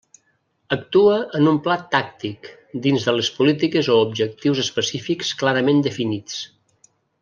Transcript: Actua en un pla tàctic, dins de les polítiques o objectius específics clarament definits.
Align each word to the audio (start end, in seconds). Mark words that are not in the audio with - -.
Actua 0.75 1.17
en 1.39 1.49
un 1.51 1.59
pla 1.67 1.75
tàctic, 1.97 2.49
dins 2.87 3.07
de 3.11 3.15
les 3.19 3.31
polítiques 3.37 3.93
o 3.97 4.01
objectius 4.09 4.65
específics 4.67 5.35
clarament 5.45 5.89
definits. 5.93 6.45